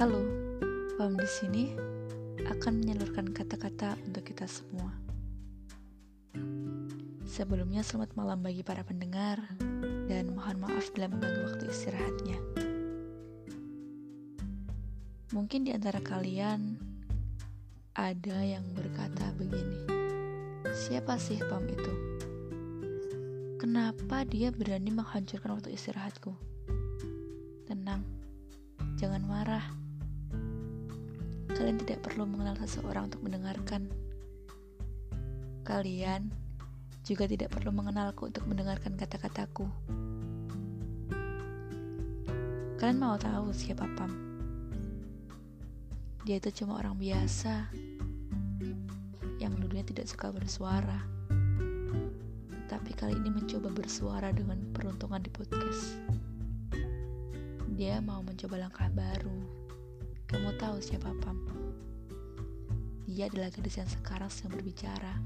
Halo, 0.00 0.24
Pam 0.96 1.12
di 1.12 1.28
sini 1.28 1.76
akan 2.48 2.80
menyalurkan 2.80 3.36
kata-kata 3.36 4.00
untuk 4.08 4.24
kita 4.24 4.48
semua. 4.48 4.96
Sebelumnya 7.28 7.84
selamat 7.84 8.16
malam 8.16 8.40
bagi 8.40 8.64
para 8.64 8.80
pendengar 8.80 9.44
dan 10.08 10.32
mohon 10.32 10.56
maaf 10.56 10.88
bila 10.96 11.04
mengganggu 11.12 11.52
waktu 11.52 11.68
istirahatnya. 11.68 12.38
Mungkin 15.36 15.68
di 15.68 15.76
antara 15.76 16.00
kalian 16.00 16.80
ada 17.92 18.40
yang 18.40 18.64
berkata 18.72 19.36
begini. 19.36 19.84
Siapa 20.72 21.20
sih 21.20 21.44
Pam 21.44 21.68
itu? 21.68 21.92
Kenapa 23.60 24.24
dia 24.24 24.48
berani 24.48 24.96
menghancurkan 24.96 25.60
waktu 25.60 25.76
istirahatku? 25.76 26.32
Tenang, 27.68 28.00
jangan 28.96 29.20
marah 29.28 29.89
Kalian 31.60 31.76
tidak 31.76 32.00
perlu 32.00 32.24
mengenal 32.24 32.56
seseorang 32.56 33.12
untuk 33.12 33.20
mendengarkan. 33.20 33.84
Kalian 35.60 36.32
juga 37.04 37.28
tidak 37.28 37.52
perlu 37.52 37.68
mengenalku 37.68 38.32
untuk 38.32 38.48
mendengarkan 38.48 38.96
kata-kataku. 38.96 39.68
Kalian 42.80 42.96
mau 42.96 43.20
tahu 43.20 43.52
siapa 43.52 43.84
Pam? 43.92 44.08
Dia 46.24 46.40
itu 46.40 46.48
cuma 46.64 46.80
orang 46.80 46.96
biasa 46.96 47.68
yang 49.36 49.52
dulunya 49.60 49.84
tidak 49.84 50.08
suka 50.08 50.32
bersuara. 50.32 51.04
Tapi 52.72 52.90
kali 52.96 53.20
ini 53.20 53.28
mencoba 53.28 53.68
bersuara 53.68 54.32
dengan 54.32 54.64
peruntungan 54.72 55.20
di 55.20 55.28
podcast. 55.28 56.00
Dia 57.76 58.00
mau 58.00 58.24
mencoba 58.24 58.64
langkah 58.64 58.88
baru. 58.96 59.59
Tahu 60.60 60.76
siapa 60.76 61.08
Pam? 61.24 61.40
Dia 63.08 63.32
adalah 63.32 63.48
gadis 63.48 63.80
yang 63.80 63.88
sekarang 63.88 64.28
sedang 64.28 64.60
berbicara 64.60 65.16